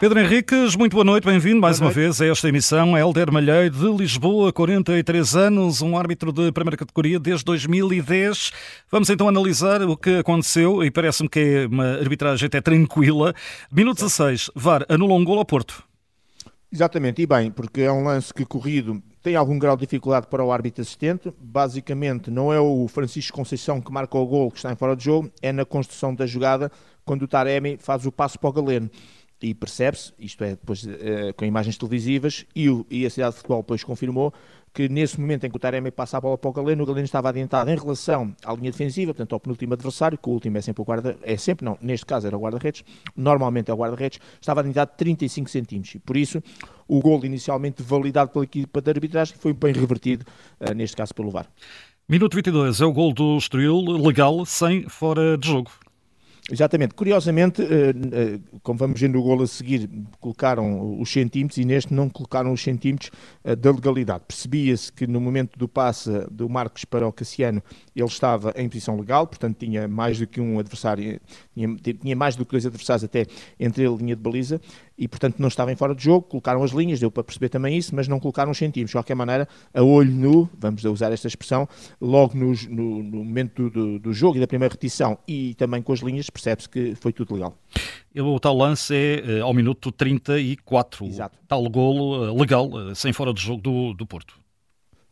[0.00, 2.96] Pedro Henriques, muito boa noite, bem-vindo mais uma vez a esta emissão.
[2.96, 8.50] Helder Malheiro de Lisboa, 43 anos, um árbitro de primeira categoria desde 2010.
[8.90, 13.34] Vamos então analisar o que aconteceu e parece-me que é uma arbitragem até tranquila.
[13.70, 15.84] Minuto 16, VAR anula um gol ao Porto.
[16.72, 20.42] Exatamente, e bem, porque é um lance que corrido tem algum grau de dificuldade para
[20.42, 21.30] o árbitro assistente.
[21.38, 25.04] Basicamente, não é o Francisco Conceição que marca o gol que está em fora de
[25.04, 26.72] jogo, é na construção da jogada
[27.04, 28.90] quando o Taremi faz o passo para o Galeno
[29.42, 30.88] e percebe-se, isto é, depois uh,
[31.36, 34.32] com imagens televisivas, e, o, e, a cidade de futebol depois confirmou
[34.72, 37.04] que nesse momento em que o Taremi passa a bola para o Galeno, o Galeno
[37.04, 40.60] estava adiantado em relação à linha defensiva, portanto ao penúltimo adversário, que o último é
[40.60, 42.84] sempre o guarda, é sempre, não, neste caso era o guarda-redes,
[43.16, 46.42] normalmente é o guarda-redes, estava adiantado 35 centímetros, e por isso
[46.86, 50.24] o gol inicialmente validado pela equipa de arbitragem foi bem revertido,
[50.60, 51.48] uh, neste caso pelo VAR.
[52.08, 55.70] Minuto 22, é o gol do Estoril, legal, sem fora de jogo.
[56.50, 56.94] Exatamente.
[56.94, 61.94] Curiosamente, eh, eh, como vamos ver no golo a seguir, colocaram os centímetros e neste
[61.94, 63.10] não colocaram os centímetros
[63.44, 64.24] eh, da legalidade.
[64.26, 67.62] Percebia-se que no momento do passe do Marcos para o Cassiano,
[67.94, 71.20] ele estava em posição legal, portanto tinha mais do que um adversário,
[71.54, 73.26] tinha, tinha mais do que dois adversários até
[73.58, 74.60] entre ele e a linha de baliza,
[75.00, 77.76] e portanto não estava em fora de jogo, colocaram as linhas, deu para perceber também
[77.76, 78.90] isso, mas não colocaram os centímetros.
[78.90, 81.66] De qualquer maneira, a olho nu, vamos usar esta expressão,
[82.00, 85.92] logo no, no, no momento do, do, jogo e da primeira repetição e também com
[85.92, 87.56] as linhas, percebe-se que foi tudo legal.
[88.14, 91.38] O tal lance é eh, ao minuto 34, Exato.
[91.46, 94.34] tal golo eh, legal, eh, sem fora de jogo do, do Porto.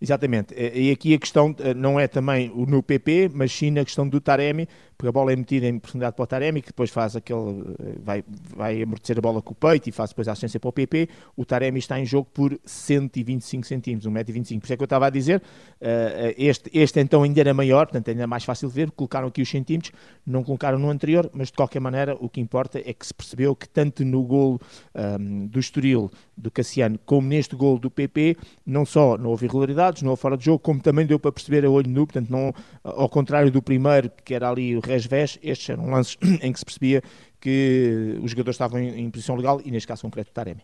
[0.00, 0.54] Exatamente.
[0.54, 4.68] E aqui a questão não é também no PP, mas sim na questão do Taremi,
[4.98, 7.94] porque a bola é metida em profundidade para o Taremi, que depois faz aquele, eh,
[8.02, 8.24] vai,
[8.56, 11.08] vai amortecer a bola com o peito e faz depois a assistência para o PP.
[11.36, 14.58] O Taremi está em jogo por 125 centímetros, 1,25m.
[14.58, 17.86] Por isso é que eu estava a dizer, uh, este, este então ainda era maior,
[17.86, 19.92] portanto ainda é mais fácil de ver, colocaram aqui os centímetros,
[20.26, 23.54] não colocaram no anterior, mas de qualquer maneira o que importa é que se percebeu
[23.54, 24.58] que tanto no gol
[24.94, 29.46] um, ehm, do Estoril, do Cassiano, como neste gol do PP, não só não houve
[29.46, 32.30] irregularidades, não houve fora de jogo, como também deu para perceber a olho nu, portanto
[32.30, 36.64] não, ao contrário do primeiro, que era ali resvés, estes eram lances em que se
[36.64, 37.02] percebia
[37.40, 40.60] que os jogadores estavam em, posição legal e neste caso concreto Taremi.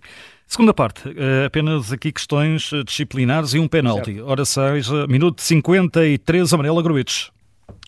[0.47, 4.21] Segunda parte, eh, apenas aqui questões disciplinares e um penalti.
[4.21, 7.31] Ora seja, minuto 53, amarelo a Gruites.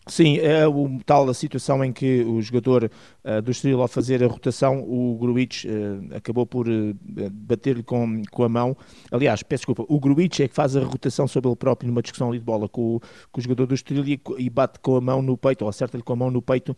[0.07, 2.89] Sim, é o tal a situação em que o jogador
[3.23, 6.95] uh, do Estoril ao fazer a rotação, o Gruitch uh, acabou por uh,
[7.31, 8.75] bater-lhe com, com a mão.
[9.11, 12.29] Aliás, peço desculpa, o Gruitch é que faz a rotação sobre ele próprio numa discussão
[12.29, 12.99] ali de bola com o,
[13.31, 16.03] com o jogador do Estoril e, e, bate com a mão no peito, ou acerta-lhe
[16.03, 16.75] com a mão no peito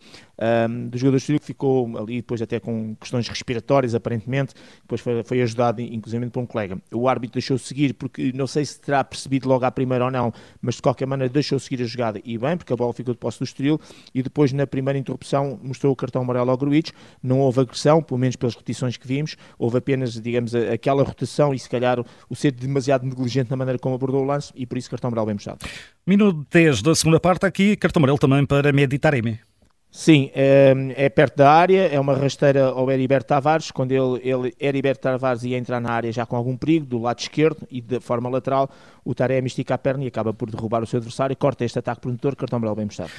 [0.68, 5.00] um, do jogador do Estoril, que ficou ali depois até com questões respiratórias, aparentemente, depois
[5.00, 6.78] foi, foi ajudado inclusive por um colega.
[6.92, 10.32] O árbitro deixou seguir, porque não sei se terá percebido logo à primeira ou não,
[10.60, 13.38] mas de qualquer maneira deixou seguir a jogada e bem, porque a bola ficou posse
[13.38, 13.80] do Estoril
[14.14, 16.90] e depois na primeira interrupção mostrou o cartão amarelo ao Gruitch,
[17.22, 21.58] não houve agressão, pelo menos pelas repetições que vimos, houve apenas, digamos, aquela rotação e
[21.58, 24.90] se calhar o ser demasiado negligente na maneira como abordou o lance e por isso
[24.90, 25.58] cartão amarelo bem mostrado.
[26.06, 29.49] Minuto 10 da segunda parte aqui, cartão amarelo também para Meditaremi.
[29.90, 34.54] Sim, é, é, perto da área, é uma rasteira ao Heriberto Tavares, quando ele, ele
[34.60, 37.98] Heriberto Tavares ia entrar na área já com algum perigo, do lado esquerdo e de
[37.98, 38.70] forma lateral,
[39.04, 42.00] o Taremi estica a perna e acaba por derrubar o seu adversário, corta este ataque
[42.00, 43.10] promotor, cartão amarelo bem mostrado.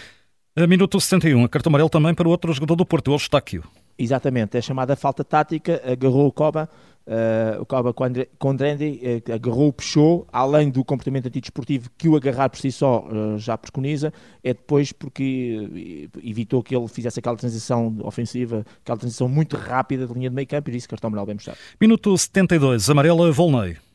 [0.56, 3.64] A minuto 61, cartão amarelo também para o outro jogador do Porto, o Eustáquio.
[3.98, 6.70] Exatamente, é chamada falta tática, agarrou o Coba,
[7.08, 12.60] uh, o Coba Condrendi, uh, agarrou, puxou, além do comportamento antidesportivo que o agarrar por
[12.60, 14.14] si só uh, já preconiza,
[14.44, 20.14] é depois porque evitou que ele fizesse aquela transição ofensiva, aquela transição muito rápida de
[20.14, 21.60] linha de meio campo e disse cartão amarelo bem mostrado.
[21.80, 23.91] Minuto 72, amarela Volney.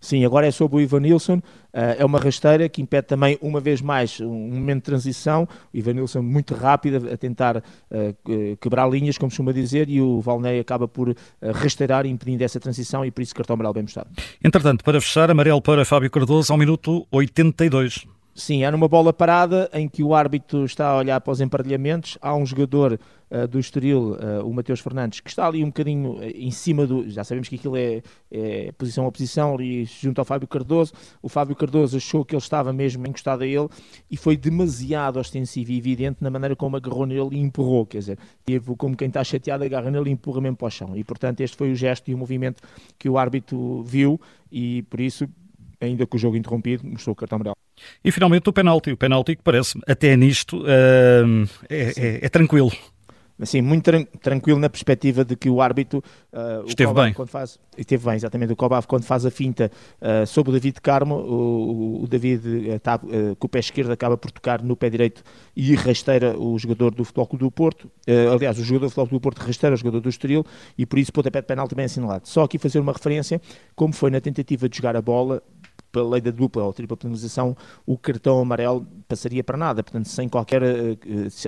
[0.00, 1.36] Sim, agora é sobre o Ivan Nilsson.
[1.36, 1.42] Uh,
[1.98, 5.48] é uma rasteira que impede também, uma vez mais, um momento de transição.
[5.72, 10.20] O Ivan Nilsson muito rápido a tentar uh, quebrar linhas, como costuma dizer, e o
[10.20, 11.14] Valnei acaba por uh,
[11.52, 14.10] rasteirar, impedindo essa transição e por isso cartão amarelo bem mostrado.
[14.42, 18.15] Entretanto, para fechar, amarelo para Fábio Cardoso ao minuto 82.
[18.36, 22.18] Sim, é numa bola parada em que o árbitro está a olhar para os emparelhamentos.
[22.20, 23.00] Há um jogador
[23.30, 26.86] uh, do Estoril, uh, o Mateus Fernandes, que está ali um bocadinho eh, em cima
[26.86, 27.08] do.
[27.08, 30.92] Já sabemos que aquilo é, é posição a posição, ali junto ao Fábio Cardoso.
[31.22, 33.68] O Fábio Cardoso achou que ele estava mesmo encostado a ele
[34.10, 37.86] e foi demasiado ostensivo e evidente na maneira como agarrou nele e empurrou.
[37.86, 40.94] Quer dizer, teve como quem está chateado, agarra nele e empurra mesmo para o chão.
[40.94, 42.62] E portanto, este foi o gesto e o movimento
[42.98, 44.20] que o árbitro viu
[44.52, 45.26] e por isso
[45.80, 47.56] ainda com o jogo interrompido, mostrou o cartão amarelo.
[48.04, 48.92] E finalmente o penalti.
[48.92, 52.72] O penalti que parece, até nisto, uh, é, é, é, tranquilo.
[53.40, 56.02] assim, muito tran tranquilo na perspectiva de que o árbitro
[56.32, 57.12] uh, esteve bem.
[57.12, 58.52] Quando faz, esteve bem, exatamente.
[58.52, 59.70] O Kobav, quando faz a finta
[60.00, 63.90] uh, sobre o David Carmo, o, o David uh, tá, uh, com o pé esquerdo
[63.90, 65.22] acaba por tocar no pé direito
[65.54, 67.90] e rasteira o jogador do Futebol Clube do Porto.
[68.32, 70.44] aliás, o jogador do Futebol Clube do Porto rasteira o jogador do Estoril
[70.76, 72.28] e por isso pontapé de penal também é assinalado.
[72.28, 73.40] Só aqui fazer uma referência,
[73.74, 75.42] como foi na tentativa de jogar a bola,
[75.90, 80.28] pela lei da dupla ou tripla penalização, o cartão amarelo passaria para nada, portanto, sem
[80.28, 80.66] qualquer uh,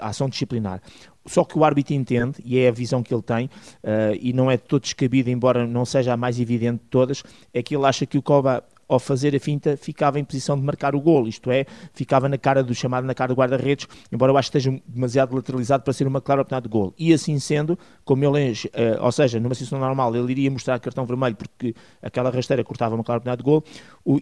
[0.02, 0.80] ação disciplinar.
[1.26, 4.50] Só que o árbitro entende, e é a visão que ele tem, uh, e não
[4.50, 8.06] é todo descabido, embora não seja a mais evidente de todas, é que ele acha
[8.06, 11.50] que o Coba ao fazer a finta, ficava em posição de marcar o gol, isto
[11.50, 14.80] é, ficava na cara do chamado na cara do guarda-redes, embora eu acho que esteja
[14.86, 16.94] demasiado lateralizado para ser uma clara oportunidade de gol.
[16.98, 21.04] E assim sendo, como ele, uh, ou seja, numa situação normal, ele iria mostrar cartão
[21.04, 23.64] vermelho porque aquela rasteira cortava uma clara oportunidade de gol,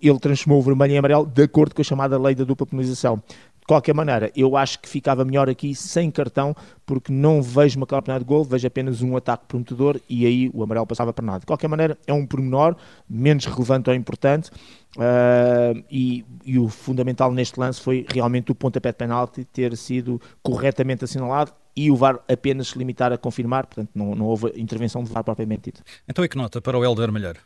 [0.02, 3.22] ele transformou o vermelho em amarelo de acordo com a chamada lei da dupla penalização.
[3.66, 6.54] De qualquer maneira, eu acho que ficava melhor aqui sem cartão,
[6.86, 10.62] porque não vejo uma clara de gol, vejo apenas um ataque prometedor e aí o
[10.62, 11.40] amarelo passava para nada.
[11.40, 12.76] De qualquer maneira, é um pormenor,
[13.10, 14.52] menos relevante ou importante,
[14.96, 20.20] uh, e, e, o fundamental neste lance foi realmente o pontapé de penalti ter sido
[20.44, 25.02] corretamente assinalado e o VAR apenas se limitar a confirmar, portanto não, não houve intervenção
[25.02, 25.82] de VAR propriamente dito.
[26.08, 27.40] Então e que nota para o Helder Malheiro?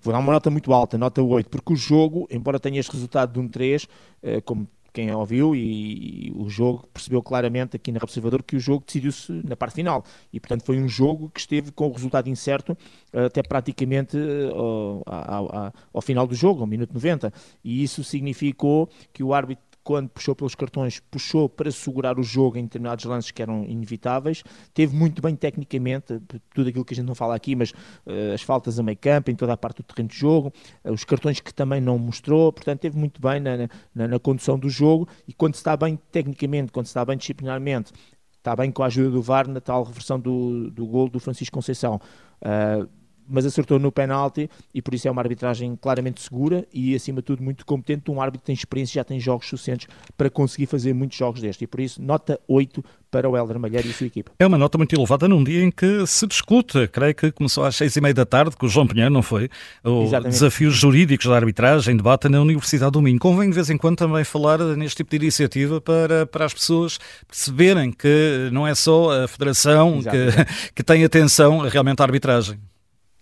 [0.00, 3.32] Vou dar uma nota muito alta, nota 8, porque o jogo, embora tenha este resultado
[3.32, 3.88] de um 3,
[4.22, 8.58] eh, como quem ouviu e, e, o jogo percebeu claramente aqui na Observador que o
[8.58, 10.02] jogo decidiu-se na parte final.
[10.32, 12.74] E portanto foi um jogo que esteve com o resultado incerto
[13.12, 17.30] até praticamente uh, ao, ao, ao, final do jogo, ao minuto 90
[17.62, 22.58] e isso significou que o árbitro quando puxou pelos cartões, puxou para segurar o jogo
[22.58, 24.42] em determinados lances que eram inevitáveis.
[24.74, 26.20] Teve muito bem tecnicamente,
[26.52, 29.30] tudo aquilo que a gente não fala aqui, mas uh, as faltas a meio campo,
[29.30, 30.52] em toda a parte do terreno de jogo,
[30.84, 34.58] uh, os cartões que também não mostrou, portanto, teve muito bem na, na, na condução
[34.58, 35.08] do jogo.
[35.28, 37.92] E quando se está bem tecnicamente, quando se está bem disciplinarmente,
[38.38, 41.54] está bem com a ajuda do VAR na tal reversão do, do gol do Francisco
[41.54, 42.00] Conceição.
[42.42, 42.88] Uh,
[43.28, 47.24] mas acertou no penalti e por isso é uma arbitragem claramente segura e acima de
[47.24, 48.10] tudo muito competente.
[48.10, 51.66] Um árbitro tem experiência já tem jogos suficientes para conseguir fazer muitos jogos destes e
[51.66, 54.32] por isso nota 8 para o Helder Malheiro e a sua equipa.
[54.38, 57.76] É uma nota muito elevada num dia em que se discute, creio que começou às
[57.76, 59.48] seis e meia da tarde, com o João Pinheiro, não foi?
[59.82, 63.18] O desafios jurídicos da arbitragem, debate na Universidade do Minho.
[63.18, 66.98] Convém de vez em quando também falar neste tipo de iniciativa para, para as pessoas
[67.26, 72.58] perceberem que não é só a Federação que, que tem atenção realmente à arbitragem.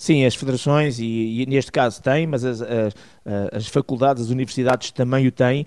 [0.05, 2.95] Sim, as federações, e, e, neste caso têm, mas as, as,
[3.51, 5.65] as, faculdades, as universidades também o têm,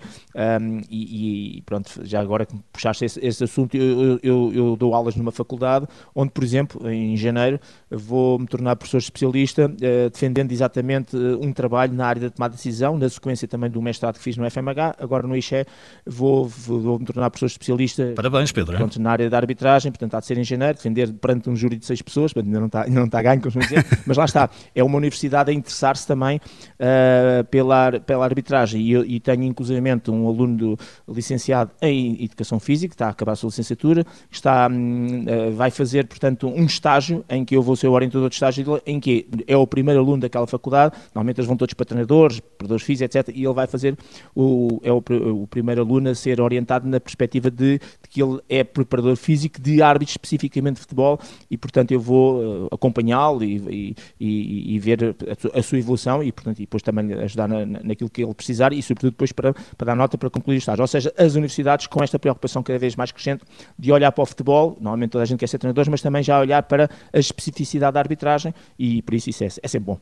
[0.62, 4.94] um, e, e, pronto, já agora que puxaste esse, esse assunto, eu, eu, eu, dou
[4.94, 7.58] aulas numa faculdade, onde, por exemplo, em janeiro,
[7.90, 12.52] vou me tornar professor especialista, uh, defendendo exatamente uh, um trabalho na área da tomada
[12.52, 15.64] de decisão, na sequência também do mestrado que fiz no FMH, agora no IXE,
[16.06, 18.12] vou, vou, me tornar professor especialista.
[18.14, 18.76] Parabéns, Pedro.
[18.76, 21.76] Pronto, na área da arbitragem, portanto, há de ser em janeiro, defender perante um júri
[21.76, 24.24] de seis pessoas, portanto, ainda não está, ainda não está ganho, como dizer, mas lá
[24.24, 30.10] está, é uma universidade a interessar-se também uh, pela, pela arbitragem e, e tenho inclusivamente
[30.10, 34.68] um aluno do, licenciado em Educação Física, que está a acabar a sua licenciatura, está,
[34.68, 38.80] uh, vai fazer, portanto, um estágio em que eu vou ser o orientador de estágio,
[38.84, 42.84] em que é o primeiro aluno daquela faculdade, normalmente eles vão todos para treinadores, preparadores
[42.84, 43.96] físicos, etc, e ele vai fazer,
[44.34, 45.02] o, é o,
[45.42, 47.80] o primeiro aluno a ser orientado na perspectiva de,
[48.22, 51.18] ele é preparador físico de árbitros especificamente de futebol
[51.50, 55.16] e, portanto, eu vou uh, acompanhá-lo e, e, e, ver
[55.54, 58.72] a, a, sua evolução e, portanto, e depois também ajudar na, naquilo que ele precisar
[58.72, 60.82] e, sobretudo, depois para, para dar nota para concluir o estágio.
[60.82, 63.44] Ou seja, as universidades com esta preocupação cada vez mais crescente
[63.78, 66.40] de olhar para o futebol, normalmente toda a gente quer ser treinador, mas também já
[66.40, 69.98] olhar para a especificidade da arbitragem e, por isso, isso é, é sempre bom.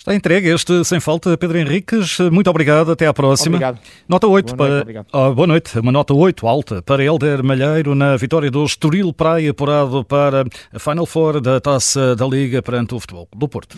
[0.00, 2.18] Está entregue este Sem Falta, Pedro Henriques.
[2.32, 3.56] Muito obrigado, até à próxima.
[3.56, 3.78] Obrigado.
[4.08, 4.94] Nota 8 boa para.
[4.94, 9.12] Noite, oh, boa noite, uma nota 8 alta para Helder Malheiro na vitória do Estoril
[9.12, 13.76] Praia, apurado para a Final Four da taça da Liga perante o Futebol do Porto.